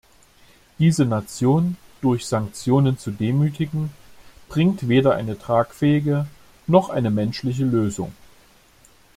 [0.79, 3.91] Diese Nation durch Sanktionen zu demütigen,
[4.49, 6.25] bringt weder eine tragfähige
[6.65, 8.11] noch eine menschliche Lösung.